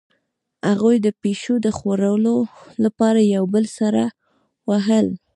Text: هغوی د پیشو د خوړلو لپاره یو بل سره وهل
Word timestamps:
هغوی 0.69 0.95
د 1.01 1.07
پیشو 1.21 1.55
د 1.65 1.67
خوړلو 1.77 2.35
لپاره 2.83 3.19
یو 3.35 3.43
بل 3.53 3.65
سره 3.77 4.03
وهل 4.69 5.07